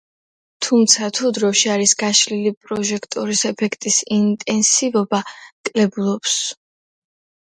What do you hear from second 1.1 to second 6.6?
თუ დროში არის გაშლილი პროჟექტორის ეფექტის ინტენსივობა კლებულობს.